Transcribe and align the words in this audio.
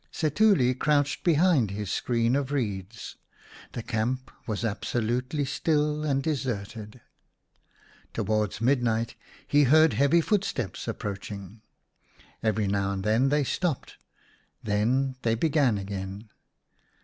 Setuli 0.11 0.73
crouched 0.73 1.23
behind 1.23 1.69
his 1.69 1.91
screen 1.93 2.35
of 2.35 2.51
reeds; 2.51 3.17
the 3.73 3.83
camp 3.83 4.31
was 4.47 4.65
absolutely 4.65 5.45
still 5.45 6.03
and 6.03 6.23
deserted. 6.23 7.01
Towards 8.11 8.59
midnight 8.61 9.13
he 9.47 9.65
heard 9.65 9.93
heavy 9.93 10.21
footsteps 10.21 10.87
approaching. 10.87 11.61
Every 12.41 12.65
now 12.65 12.93
and 12.93 13.03
then 13.03 13.29
they 13.29 13.43
stopped, 13.43 13.97
then 14.63 15.17
they 15.21 15.35
began 15.35 15.77
again. 15.77 16.31